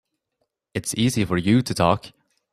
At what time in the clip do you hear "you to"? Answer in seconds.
1.37-1.73